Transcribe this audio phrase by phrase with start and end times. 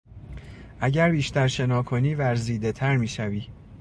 [0.79, 3.47] اگر بیشتر شنا کنی ورزیدهتر میشوی.